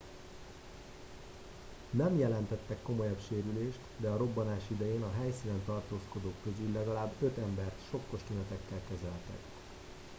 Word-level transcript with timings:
nem 1.89 2.17
jelentettek 2.17 2.81
komolyabb 2.81 3.19
sérülést 3.29 3.79
de 3.97 4.09
a 4.09 4.17
robbanás 4.17 4.61
idején 4.67 5.01
a 5.01 5.11
helyszínen 5.21 5.63
tartózkodók 5.65 6.33
közül 6.43 6.71
legalább 6.73 7.11
öt 7.21 7.37
embert 7.37 7.75
sokkos 7.89 8.19
tünetekkel 8.27 8.81
kezeltek 8.89 9.39